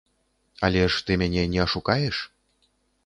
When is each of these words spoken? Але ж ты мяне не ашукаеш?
Але 0.67 0.81
ж 0.95 1.05
ты 1.09 1.17
мяне 1.23 1.43
не 1.51 1.59
ашукаеш? 1.67 2.15